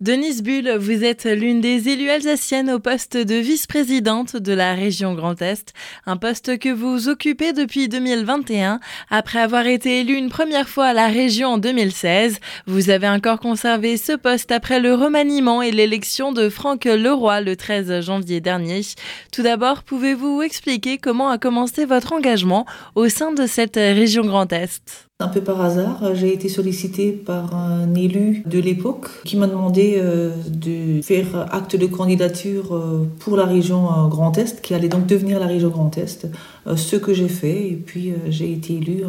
Denise 0.00 0.44
Bull, 0.44 0.76
vous 0.78 1.02
êtes 1.02 1.24
l'une 1.24 1.60
des 1.60 1.88
élues 1.88 2.08
alsaciennes 2.10 2.70
au 2.70 2.78
poste 2.78 3.16
de 3.16 3.34
vice-présidente 3.34 4.36
de 4.36 4.52
la 4.52 4.74
région 4.74 5.14
Grand 5.14 5.42
Est, 5.42 5.72
un 6.06 6.16
poste 6.16 6.56
que 6.60 6.68
vous 6.68 7.08
occupez 7.08 7.52
depuis 7.52 7.88
2021. 7.88 8.78
Après 9.10 9.40
avoir 9.40 9.66
été 9.66 9.98
élue 9.98 10.14
une 10.14 10.28
première 10.28 10.68
fois 10.68 10.86
à 10.86 10.92
la 10.92 11.08
région 11.08 11.48
en 11.48 11.58
2016, 11.58 12.38
vous 12.68 12.90
avez 12.90 13.08
encore 13.08 13.40
conservé 13.40 13.96
ce 13.96 14.12
poste 14.12 14.52
après 14.52 14.78
le 14.78 14.94
remaniement 14.94 15.62
et 15.62 15.72
l'élection 15.72 16.30
de 16.30 16.48
Franck 16.48 16.84
Leroy 16.84 17.40
le 17.40 17.56
13 17.56 18.00
janvier 18.00 18.40
dernier. 18.40 18.82
Tout 19.32 19.42
d'abord, 19.42 19.82
pouvez-vous 19.82 20.42
expliquer 20.42 20.98
comment 20.98 21.28
a 21.28 21.38
commencé 21.38 21.86
votre 21.86 22.12
engagement 22.12 22.66
au 22.94 23.08
sein 23.08 23.32
de 23.32 23.46
cette 23.46 23.74
région 23.74 24.24
Grand 24.24 24.52
Est? 24.52 25.08
Un 25.20 25.26
peu 25.26 25.40
par 25.40 25.60
hasard, 25.60 26.14
j'ai 26.14 26.32
été 26.32 26.48
sollicitée 26.48 27.10
par 27.10 27.52
un 27.52 27.92
élu 27.96 28.44
de 28.46 28.60
l'époque 28.60 29.08
qui 29.24 29.36
m'a 29.36 29.48
demandé 29.48 29.87
euh, 29.96 30.30
de 30.48 31.00
faire 31.02 31.46
acte 31.52 31.76
de 31.76 31.86
candidature 31.86 32.74
euh, 32.74 33.08
pour 33.18 33.36
la 33.36 33.44
région 33.44 33.86
euh, 33.86 34.08
Grand 34.08 34.36
Est, 34.36 34.60
qui 34.60 34.74
allait 34.74 34.88
donc 34.88 35.06
devenir 35.06 35.40
la 35.40 35.46
région 35.46 35.68
Grand 35.68 35.96
Est, 35.96 36.26
ce 36.76 36.96
que 36.96 37.14
j'ai 37.14 37.28
fait 37.28 37.70
et 37.70 37.74
puis 37.74 38.12
j'ai 38.28 38.52
été 38.52 38.74
élue 38.74 39.04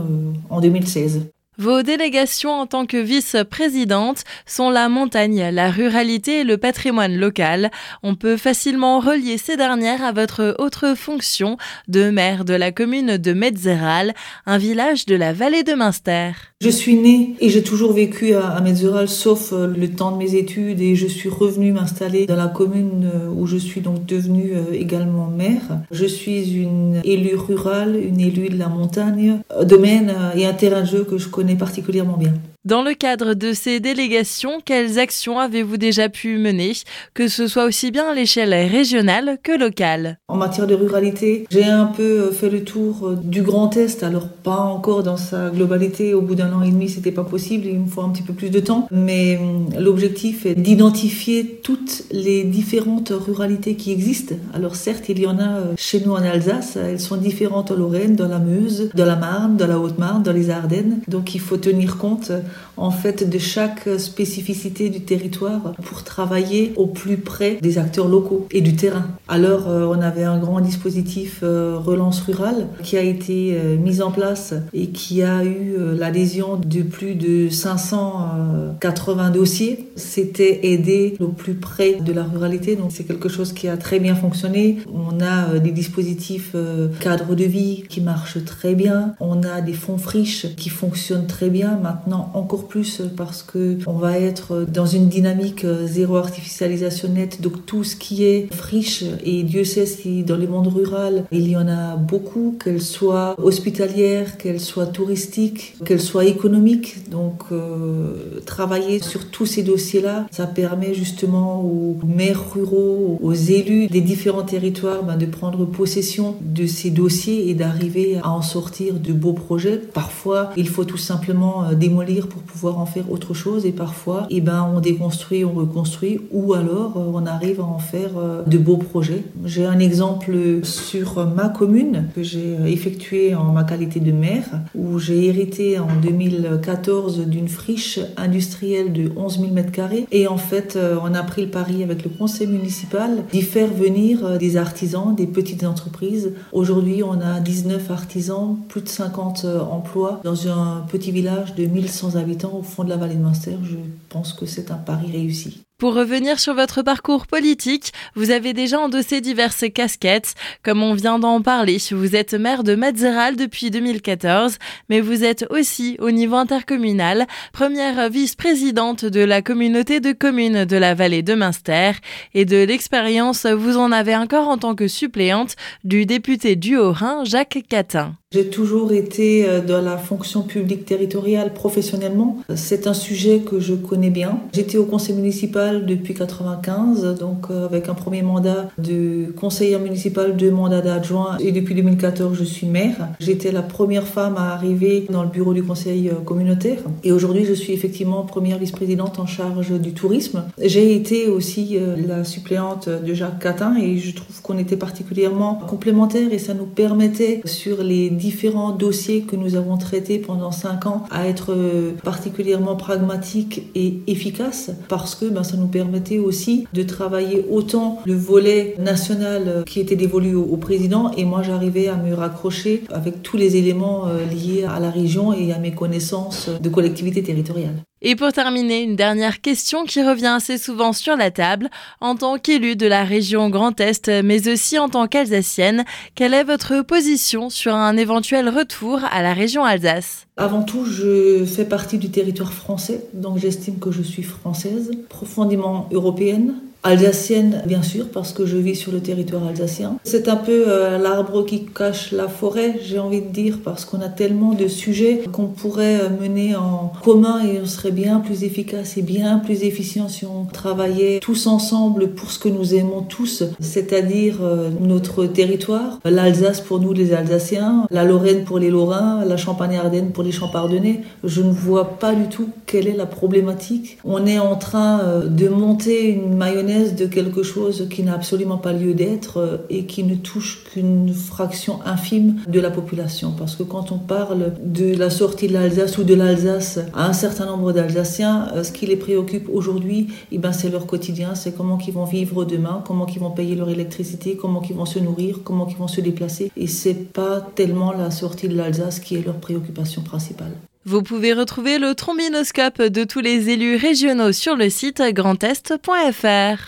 en 0.50 0.62
2016. 0.62 1.28
Vos 1.58 1.84
délégations 1.84 2.52
en 2.52 2.68
tant 2.68 2.86
que 2.86 2.96
vice-présidente 2.96 4.24
sont 4.46 4.70
la 4.70 4.88
montagne, 4.88 5.50
la 5.52 5.70
ruralité 5.70 6.40
et 6.40 6.44
le 6.46 6.58
patrimoine 6.58 7.18
local. 7.18 7.70
On 8.02 8.16
peut 8.16 8.38
facilement 8.38 9.02
relier 9.02 9.38
ces 9.38 9.58
dernières 9.58 10.06
à 10.06 10.14
votre 10.14 10.56
autre 10.58 10.96
fonction 10.96 11.58
de 11.90 12.10
maire 12.12 12.46
de 12.46 12.54
la 12.54 12.72
commune 12.72 13.18
de 13.18 13.34
Metzeral, 13.34 14.14
un 14.46 14.58
village 14.58 15.06
de 15.06 15.16
la 15.16 15.34
vallée 15.34 15.64
de 15.64 15.74
Münster. 15.74 16.32
Je 16.62 16.68
suis 16.68 16.96
née 16.96 17.36
et 17.40 17.48
j'ai 17.48 17.64
toujours 17.64 17.94
vécu 17.94 18.34
à, 18.34 18.60
Metzeral 18.60 19.08
sauf 19.08 19.54
euh, 19.54 19.66
le 19.66 19.90
temps 19.90 20.12
de 20.12 20.18
mes 20.18 20.36
études 20.36 20.82
et 20.82 20.94
je 20.94 21.08
suis 21.08 21.30
revenue 21.30 21.72
m'installer 21.72 22.26
dans 22.26 22.36
la 22.36 22.48
commune 22.48 23.10
euh, 23.14 23.30
où 23.30 23.48
je 23.48 23.56
suis 23.56 23.80
donc 23.80 24.06
devenue 24.06 24.52
euh, 24.56 24.74
également 24.74 25.28
maire. 25.28 25.80
Je 25.90 26.04
suis 26.04 26.62
une 26.62 27.00
élue 27.06 27.38
rurale, 27.38 27.96
une 27.96 28.20
élue 28.20 28.50
de 28.50 28.58
la 28.58 28.68
montagne, 28.68 29.40
domaine 29.64 30.14
et 30.36 30.46
un 30.46 30.54
terrain 30.54 30.82
de 30.82 30.88
jeu 30.88 31.06
que 31.06 31.18
je 31.18 31.30
connais 31.30 31.56
particulièrement 31.56 32.18
bien. 32.18 32.34
Dans 32.66 32.84
le 32.84 32.94
cadre 32.94 33.36
de 33.36 33.54
ces 33.54 33.80
délégations, 33.80 34.60
quelles 34.64 35.00
actions 35.00 35.40
avez-vous 35.40 35.78
déjà 35.78 36.10
pu 36.10 36.38
mener, 36.38 36.74
que 37.14 37.30
ce 37.30 37.48
soit 37.48 37.64
aussi 37.64 37.90
bien 37.90 38.10
à 38.10 38.14
l'échelle 38.14 38.54
régionale 38.54 39.38
que 39.42 39.58
locale? 39.58 40.18
En 40.28 40.36
matière 40.36 40.68
de 40.68 40.76
ruralité, 40.76 41.48
j'ai 41.50 41.64
un 41.64 41.86
peu 41.86 42.04
euh, 42.04 42.32
fait 42.34 42.50
le 42.50 42.66
tour 42.66 43.08
euh, 43.08 43.16
du 43.16 43.44
Grand 43.44 43.78
Est, 43.78 44.04
alors 44.04 44.28
pas 44.28 44.60
encore 44.60 45.04
dans 45.04 45.16
sa 45.16 45.52
globalité, 45.52 46.14
au 46.14 46.22
bout 46.22 46.36
d'un 46.36 46.52
an 46.52 46.62
et 46.62 46.70
demi 46.70 46.90
c'était 46.90 47.14
pas 47.14 47.24
possible, 47.24 47.66
il 47.66 47.80
me 47.80 47.88
faut 47.88 48.02
un 48.02 48.10
petit 48.10 48.24
peu 48.24 48.34
plus 48.34 48.50
de 48.50 48.60
temps, 48.60 48.90
mais 48.92 49.38
hum, 49.38 49.70
l'objectif 49.80 50.46
est 50.46 50.56
d'identifier 50.56 51.62
toutes 51.64 52.04
les 52.12 52.44
différentes 52.44 53.14
ruralités 53.16 53.76
qui 53.76 53.94
existent. 53.94 54.36
Alors 54.54 54.76
certes, 54.76 55.08
il 55.08 55.20
y 55.20 55.28
en 55.28 55.40
a 55.40 55.60
euh, 55.60 55.74
chez 55.78 56.02
nous 56.02 56.12
en 56.12 56.22
Alsace, 56.22 56.76
elles 56.76 57.00
sont 57.00 57.16
différentes 57.16 57.72
en 57.72 57.76
Lorraine, 57.76 58.18
dans 58.18 58.28
la 58.28 58.40
Meuse, 58.40 58.90
dans 58.96 59.06
la 59.06 59.16
Marne, 59.16 59.56
dans 59.56 59.68
la 59.68 59.80
Haute-Marne, 59.80 60.24
dans 60.24 60.34
les 60.34 60.50
Ardennes, 60.50 61.00
donc 61.08 61.36
il 61.36 61.40
faut 61.40 61.56
tenir 61.56 61.98
compte 61.98 62.34
en 62.78 62.92
fait 62.92 63.30
de 63.30 63.38
chaque 63.38 63.90
spécificité 63.98 64.90
du 64.90 65.02
territoire 65.02 65.74
pour 65.84 66.04
travailler 66.04 66.74
au 66.76 66.88
plus 66.88 67.18
près 67.18 67.58
des 67.62 67.78
acteurs 67.78 68.08
locaux 68.08 68.48
et 68.52 68.62
du 68.62 68.76
terrain. 68.76 69.06
Alors 69.28 69.68
euh, 69.68 69.86
on 69.86 70.02
avait 70.02 70.24
un 70.24 70.38
grand 70.40 70.62
dispositif 70.62 71.40
euh, 71.44 71.78
relance 71.78 72.22
rurale 72.22 72.68
qui 72.84 72.98
a 72.98 73.02
été 73.02 73.54
euh, 73.54 73.78
mis 73.78 74.02
en 74.02 74.12
place 74.12 74.54
et 74.74 74.88
qui 74.88 75.22
a 75.24 75.44
eu 75.44 75.76
l'adhésion 75.96 76.58
de 76.58 76.82
plus 76.82 77.16
de 77.16 77.50
580 77.50 79.30
dossiers. 79.32 79.90
C'était 79.96 80.68
aider 80.72 81.16
au 81.20 81.28
plus 81.28 81.54
près 81.54 81.96
de 81.96 82.14
la 82.14 82.24
ruralité, 82.24 82.76
donc 82.76 82.92
c'est 82.92 83.04
quelque 83.04 83.30
chose 83.30 83.54
qui 83.54 83.68
a 83.68 83.78
très 83.78 84.00
bien 84.00 84.16
fonctionné. 84.16 84.78
On 84.94 85.22
a 85.22 85.60
des 85.60 85.72
dispositifs 85.72 86.56
cadre 87.00 87.36
de 87.36 87.44
vie 87.44 87.84
qui 87.90 88.02
marchent 88.02 88.44
très 88.46 88.76
bien. 88.76 89.16
On 89.20 89.44
a 89.44 89.62
des 89.62 89.74
fonds 89.74 89.98
friches 89.98 90.56
qui 90.56 90.70
fonctionnent 90.70 91.28
très 91.28 91.50
bien. 91.50 91.78
Maintenant, 91.82 92.32
encore 92.40 92.68
plus 92.68 93.02
parce 93.16 93.44
que 93.44 93.78
on 93.88 93.98
va 93.98 94.18
être 94.18 94.66
dans 94.72 94.86
une 94.86 95.08
dynamique 95.08 95.66
euh, 95.66 95.86
zéro 95.88 96.16
artificialisation 96.18 97.10
nette. 97.10 97.42
Donc 97.42 97.66
tout 97.66 97.84
ce 97.84 97.96
qui 97.96 98.24
est 98.24 98.54
friche 98.54 99.04
et 99.24 99.44
Dieu 99.44 99.64
sait 99.64 99.86
si 99.86 100.24
dans 100.24 100.38
le 100.38 100.48
monde 100.48 100.68
rural 100.68 101.26
il 101.32 101.48
y 101.48 101.58
en 101.58 101.68
a 101.68 101.96
beaucoup, 101.96 102.58
qu'elles 102.64 102.82
soient 102.82 103.36
hospitalières, 103.42 104.38
qu'elles 104.38 104.60
soient 104.60 104.86
touristiques, 104.86 105.76
qu'elles 105.86 106.02
soient 106.02 106.26
économiques. 106.26 107.10
Donc 107.10 107.44
euh, 107.52 108.40
travailler 108.46 109.02
sur 109.02 109.30
tous 109.30 109.46
ces 109.46 109.64
dossiers-là, 109.64 110.28
ça 110.32 110.48
permet 110.48 110.94
justement 110.94 111.62
aux 111.62 111.98
maires 112.06 112.54
ruraux, 112.54 113.20
aux 113.22 113.34
élus 113.34 113.88
des 113.88 114.02
différents 114.02 114.44
territoires 114.44 115.04
ben, 115.04 115.18
de 115.18 115.26
prendre 115.26 115.66
possession 115.66 116.36
de 116.42 116.66
ces 116.66 116.90
dossiers 116.90 117.50
et 117.50 117.54
d'arriver 117.54 118.18
à 118.24 118.32
en 118.32 118.42
sortir 118.42 118.96
de 118.96 119.14
beaux 119.14 119.34
projets. 119.34 119.78
Parfois, 119.78 120.52
il 120.58 120.68
faut 120.68 120.86
tout 120.86 120.98
simplement 120.98 121.64
euh, 121.64 121.74
démolir 121.74 122.28
pour 122.30 122.42
pouvoir 122.42 122.80
en 122.80 122.86
faire 122.86 123.12
autre 123.12 123.34
chose 123.34 123.66
et 123.66 123.72
parfois 123.72 124.28
eh 124.30 124.42
ben, 124.42 124.70
on 124.74 124.80
déconstruit, 124.80 125.44
on 125.44 125.54
reconstruit 125.54 126.22
ou 126.32 126.54
alors 126.54 126.94
euh, 126.98 127.12
on 127.14 127.26
arrive 127.26 127.60
à 127.60 127.64
en 127.64 127.80
faire 127.80 128.12
euh, 128.18 128.44
de 128.46 128.58
beaux 128.58 128.78
projets. 128.78 129.24
J'ai 129.46 129.66
un 129.66 129.80
exemple 129.80 130.36
sur 130.64 131.28
ma 131.28 131.50
commune 131.50 132.10
que 132.16 132.24
j'ai 132.24 132.56
effectué 132.68 133.36
en 133.36 133.52
ma 133.52 133.64
qualité 133.64 134.00
de 134.00 134.12
maire 134.12 134.46
où 134.76 135.00
j'ai 135.00 135.26
hérité 135.26 135.80
en 135.80 135.88
2014 136.02 137.26
d'une 137.28 137.48
friche 137.48 138.00
industrielle 138.18 138.94
de 138.94 139.12
11 139.16 139.40
000 139.40 139.54
m2 139.54 140.06
et 140.12 140.28
en 140.28 140.38
fait 140.38 140.76
euh, 140.76 140.98
on 141.04 141.14
a 141.14 141.24
pris 141.24 141.44
le 141.44 141.50
pari 141.50 141.84
avec 141.84 142.04
le 142.04 142.10
conseil 142.10 142.48
municipal 142.48 143.24
d'y 143.32 143.42
faire 143.42 143.70
venir 143.70 144.38
des 144.38 144.58
artisans, 144.58 145.16
des 145.16 145.28
petites 145.28 145.64
entreprises. 145.64 146.34
Aujourd'hui 146.52 147.04
on 147.04 147.20
a 147.22 147.40
19 147.40 147.92
artisans, 147.92 148.58
plus 148.68 148.82
de 148.82 148.90
50 148.90 149.46
emplois 149.72 150.22
dans 150.24 150.48
un 150.48 150.84
petit 150.90 151.12
village 151.12 151.56
de 151.56 151.66
1100 151.66 152.16
habitants 152.16 152.19
au 152.54 152.64
fond 152.64 152.84
de 152.84 152.90
la 152.90 152.98
vallée 152.98 153.16
de 153.16 153.22
Munster, 153.22 153.58
je 153.64 153.78
pense 154.10 154.34
que 154.34 154.46
c'est 154.46 154.72
un 154.72 154.78
pari 154.78 155.12
réussi. 155.12 155.64
Pour 155.80 155.94
revenir 155.94 156.42
sur 156.42 156.56
votre 156.56 156.82
parcours 156.82 157.26
politique, 157.26 157.94
vous 158.14 158.32
avez 158.32 158.52
déjà 158.52 158.78
endossé 158.78 159.22
diverses 159.22 159.64
casquettes. 159.74 160.36
Comme 160.62 160.84
on 160.84 160.94
vient 160.94 161.20
d'en 161.20 161.42
parler, 161.42 161.78
vous 161.92 162.18
êtes 162.18 162.34
maire 162.34 162.66
de 162.66 162.76
Metzeral 162.76 163.38
depuis 163.38 163.72
2014, 163.72 164.58
mais 164.90 165.00
vous 165.00 165.24
êtes 165.24 165.46
aussi 165.50 165.96
au 166.02 166.12
niveau 166.12 166.36
intercommunal, 166.36 167.28
première 167.54 168.10
vice-présidente 168.10 169.06
de 169.06 169.22
la 169.22 169.42
communauté 169.42 170.02
de 170.02 170.12
communes 170.12 170.66
de 170.66 170.76
la 170.76 170.96
vallée 170.96 171.24
de 171.24 171.34
Münster. 171.34 171.92
Et 172.34 172.44
de 172.44 172.58
l'expérience, 172.58 173.46
vous 173.46 173.78
en 173.78 173.94
avez 173.94 174.18
encore 174.18 174.50
en 174.50 174.58
tant 174.58 174.76
que 174.76 174.90
suppléante 174.90 175.56
du 175.86 176.06
député 176.06 176.58
du 176.58 176.76
Haut-Rhin, 176.76 177.24
Jacques 177.24 177.64
Catin. 177.70 178.16
J'ai 178.32 178.50
toujours 178.50 178.92
été 178.92 179.50
euh, 179.50 179.60
dans 179.60 179.82
la 179.82 179.98
fonction 179.98 180.44
publique 180.44 180.86
territoriale 180.86 181.52
professionnellement. 181.52 182.38
C'est 182.56 182.86
un 182.86 182.94
sujet 182.94 183.40
que 183.40 183.60
je 183.60 183.74
connais 183.74 184.12
bien. 184.12 184.42
J'étais 184.54 184.78
au 184.78 184.86
conseil 184.86 185.16
municipal 185.16 185.69
depuis 185.86 186.14
95, 186.14 187.18
donc 187.20 187.48
euh, 187.50 187.66
avec 187.66 187.90
un 187.90 187.94
premier 187.94 188.22
mandat 188.22 188.70
de 188.78 189.32
conseillère 189.40 189.80
municipale, 189.80 190.36
deux 190.36 190.52
mandats 190.52 190.82
d'adjoint 190.82 191.38
et 191.40 191.52
depuis 191.52 191.76
2014 191.76 192.38
je 192.38 192.44
suis 192.44 192.68
maire. 192.68 193.10
J'étais 193.20 193.52
la 193.52 193.62
première 193.62 194.08
femme 194.08 194.36
à 194.38 194.54
arriver 194.54 195.06
dans 195.10 195.24
le 195.24 195.30
bureau 195.30 195.54
du 195.54 195.64
conseil 195.64 196.10
euh, 196.10 196.16
communautaire 196.26 196.80
et 197.04 197.12
aujourd'hui 197.12 197.46
je 197.46 197.54
suis 197.54 197.74
effectivement 197.74 198.24
première 198.24 198.58
vice-présidente 198.58 199.20
en 199.20 199.26
charge 199.26 199.72
du 199.80 199.94
tourisme. 199.94 200.44
J'ai 200.62 200.96
été 200.96 201.28
aussi 201.28 201.78
la 202.08 202.24
suppléante 202.24 202.90
de 202.90 203.14
Jacques 203.14 203.40
Catin 203.40 203.76
et 203.78 203.98
je 203.98 204.16
trouve 204.16 204.42
qu'on 204.42 204.58
était 204.58 204.78
particulièrement 204.78 205.56
complémentaires 205.56 206.32
et 206.32 206.40
ça 206.40 206.54
nous 206.54 206.66
permettait 206.66 207.42
sur 207.46 207.84
les 207.84 208.10
différents 208.10 208.72
dossiers 208.72 209.22
que 209.22 209.36
nous 209.36 209.56
avons 209.56 209.78
traités 209.78 210.20
pendant 210.20 210.52
cinq 210.52 210.86
ans 210.86 211.06
à 211.12 211.28
être 211.28 211.54
euh, 211.54 211.92
particulièrement 212.04 212.76
pragmatiques 212.76 213.64
et 213.76 214.00
efficaces 214.08 214.72
parce 214.88 215.16
que 215.16 215.26
ben, 215.26 215.44
ça 215.44 215.58
nous 215.60 215.68
permettait 215.68 216.18
aussi 216.18 216.68
de 216.74 216.84
travailler 216.84 217.46
autant 217.50 218.00
le 218.06 218.16
volet 218.16 218.76
national 218.80 219.44
euh, 219.48 219.64
qui 219.64 219.80
était 219.80 219.96
dévolu 219.96 220.36
au, 220.36 220.58
président 220.58 221.12
et 221.16 221.26
moi 221.26 221.42
j'arrivais 221.42 221.88
à 221.88 221.96
me 221.96 222.14
raccrocher 222.14 222.84
avec 222.92 223.24
tous 223.24 223.38
les 223.38 223.56
éléments 223.56 224.08
euh, 224.08 224.26
liés 224.26 224.66
à 224.68 224.80
la 224.80 224.90
région 224.90 225.34
et 225.34 225.54
à 225.54 225.60
mes 225.60 225.72
connaissances 225.72 226.50
de 226.50 226.70
collectivité 226.70 227.24
territoriale. 227.24 227.84
Et 228.02 228.16
pour 228.16 228.32
terminer, 228.32 228.82
une 228.82 228.96
dernière 228.96 229.42
question 229.42 229.84
qui 229.84 230.02
revient 230.02 230.34
assez 230.38 230.58
souvent 230.58 230.94
sur 230.94 231.18
la 231.18 231.32
table. 231.32 231.70
En 232.00 232.16
tant 232.16 232.38
qu'élu 232.38 232.78
de 232.78 232.88
la 232.88 233.04
région 233.04 233.50
Grand 233.50 233.78
Est, 233.82 234.08
mais 234.24 234.48
aussi 234.48 234.80
en 234.80 234.88
tant 234.88 235.08
qu'Alsacienne, 235.08 235.84
quelle 236.16 236.34
est 236.34 236.46
votre 236.46 236.82
position 236.82 237.50
sur 237.50 237.76
un 237.76 237.98
éventuel 237.98 238.48
retour 238.48 239.02
à 239.12 239.22
la 239.22 239.34
région 239.34 239.66
Alsace? 239.66 240.28
Avant 240.38 240.64
tout, 240.64 240.86
je 240.86 241.44
fais 241.44 241.66
partie 241.66 241.98
du 241.98 242.10
territoire 242.10 242.54
français, 242.54 243.04
donc 243.14 243.38
j'estime 243.38 243.80
que 243.80 243.92
je 243.92 244.02
suis 244.02 244.24
française, 244.24 244.92
profondément 245.10 245.90
européenne, 245.92 246.56
alsacienne, 246.84 247.62
bien 247.66 247.84
sûr, 247.84 248.08
parce 248.08 248.32
que 248.32 248.46
je 248.46 248.56
vis 248.56 248.76
sur 248.76 248.92
le 248.92 249.02
territoire 249.02 249.46
alsacien. 249.46 249.98
C'est 250.04 250.30
un 250.30 250.38
peu 250.38 250.66
euh, 250.68 250.98
l'arbre 250.98 251.46
qui 251.46 251.66
cache 251.66 252.12
la 252.12 252.28
forêt, 252.28 252.80
j'ai 252.82 253.00
envie 253.00 253.22
de 253.22 253.28
dire, 253.28 253.60
parce 253.64 253.84
qu'on 253.84 254.00
a 254.02 254.08
tellement 254.08 254.54
de 254.54 254.68
sujets 254.68 255.22
qu'on 255.32 255.48
pourrait 255.48 256.00
euh, 256.02 256.10
mener 256.22 256.56
en 256.56 256.94
commun 257.04 257.42
et 257.44 257.60
on 257.62 257.66
serait 257.66 257.92
bien 257.92 258.20
plus 258.22 258.44
efficace 258.44 258.98
et 258.98 259.02
bien 259.02 259.40
plus 259.40 259.64
efficient 259.64 260.08
si 260.08 260.26
on 260.26 260.46
travaillait 260.46 261.20
tous 261.20 261.48
ensemble 261.48 262.12
pour 262.12 262.32
ce 262.32 262.40
que 262.40 262.50
nous 262.50 262.74
aimons 262.74 263.02
tous, 263.02 263.44
c'est-à-dire 263.60 264.38
euh, 264.42 264.70
notre 264.80 265.26
territoire, 265.26 266.00
l'Alsace 266.06 266.62
pour 266.62 266.80
nous 266.80 266.94
les 266.94 267.14
Alsaciens, 267.14 267.88
la 267.92 268.06
Lorraine 268.06 268.46
pour 268.46 268.58
les 268.58 268.70
Lorrains, 268.70 269.26
la 269.26 269.38
Champagne-Ardenne 269.38 270.12
pour 270.12 270.24
les 270.24 270.32
Champardonnais. 270.32 271.02
Je 271.26 271.42
ne 271.42 271.52
vois 271.52 271.98
pas 272.00 272.16
du 272.16 272.30
tout 272.30 272.50
quelle 272.66 272.88
est 272.88 272.96
la 272.96 273.06
problématique. 273.06 273.98
On 274.06 274.26
est 274.26 274.40
en 274.40 274.56
train 274.56 275.02
de 275.26 275.48
monter 275.50 276.10
une 276.10 276.36
mayonnaise 276.36 276.69
de 276.70 277.06
quelque 277.06 277.42
chose 277.42 277.88
qui 277.90 278.04
n'a 278.04 278.14
absolument 278.14 278.58
pas 278.58 278.74
lieu 278.74 278.94
d'être 278.94 279.38
euh, 279.38 279.58
et 279.72 279.86
qui 279.86 280.04
ne 280.04 280.16
touche 280.16 280.64
qu'une 280.64 281.14
fraction 281.14 281.80
infime 281.84 282.36
de 282.48 282.60
la 282.60 282.70
population. 282.70 283.34
Parce 283.36 283.56
que 283.56 283.64
quand 283.64 283.92
on 283.92 283.98
parle 283.98 284.54
de 284.64 284.96
la 284.96 285.10
sortie 285.10 285.48
de 285.48 285.54
l'Alsace 285.54 285.98
ou 285.98 286.04
de 286.04 286.14
l'Alsace 286.14 286.80
à 286.94 287.08
un 287.08 287.14
certain 287.14 287.48
nombre 287.48 287.72
d'Alsaciens, 287.72 288.50
euh, 288.54 288.64
ce 288.64 288.72
qui 288.72 288.86
les 288.86 288.98
préoccupe 288.98 289.50
aujourd'hui, 289.52 290.08
eh 290.32 290.38
ben, 290.38 290.52
c'est 290.52 290.70
leur 290.70 290.86
quotidien, 290.86 291.34
c'est 291.34 291.56
comment 291.58 291.80
ils 291.80 291.94
vont 291.94 292.06
vivre 292.06 292.46
demain, 292.46 292.84
comment 292.86 293.08
ils 293.08 293.20
vont 293.20 293.32
payer 293.32 293.56
leur 293.56 293.70
électricité, 293.70 294.38
comment 294.38 294.62
ils 294.62 294.76
vont 294.76 294.86
se 294.86 295.00
nourrir, 295.00 295.40
comment 295.44 295.68
ils 295.68 295.78
vont 295.78 295.88
se 295.88 296.02
déplacer. 296.02 296.52
Et 296.56 296.68
c'est 296.68 296.94
pas 296.94 297.42
tellement 297.56 297.92
la 297.94 298.12
sortie 298.12 298.48
de 298.48 298.56
l'Alsace 298.56 299.00
qui 299.00 299.16
est 299.16 299.26
leur 299.26 299.38
préoccupation 299.38 300.04
principale. 300.04 300.52
Vous 300.86 301.04
pouvez 301.04 301.34
retrouver 301.34 301.78
le 301.78 301.94
trombinoscope 301.94 302.82
de 302.82 303.04
tous 303.04 303.20
les 303.20 303.50
élus 303.50 303.76
régionaux 303.76 304.32
sur 304.32 304.56
le 304.56 304.70
site 304.70 305.02
grandest.fr. 305.02 306.68